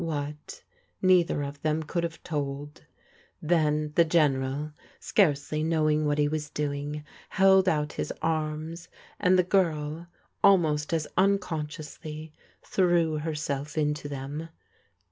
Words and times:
What, 0.03 0.63
neither 1.03 1.43
of 1.43 1.61
them 1.61 1.83
could 1.83 2.03
have 2.03 2.23
told. 2.23 2.83
Then 3.39 3.91
the 3.93 4.03
General, 4.03 4.73
scarcely 4.99 5.61
knowing 5.63 6.07
what 6.07 6.17
he 6.17 6.27
was 6.27 6.49
do 6.49 6.73
ing, 6.73 7.03
held 7.29 7.69
out 7.69 7.93
his 7.93 8.11
arms, 8.19 8.87
and 9.19 9.37
the 9.37 9.43
girl, 9.43 10.07
almost 10.43 10.91
as 10.91 11.07
uncon 11.19 11.67
sciously, 11.67 12.31
threw 12.63 13.19
herself 13.19 13.77
into 13.77 14.09
them. 14.09 14.49